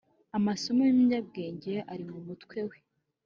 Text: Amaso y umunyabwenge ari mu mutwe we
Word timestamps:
Amaso 0.37 0.65
y 0.69 0.73
umunyabwenge 0.93 1.73
ari 1.91 2.03
mu 2.11 2.19
mutwe 2.27 2.59
we 2.69 2.77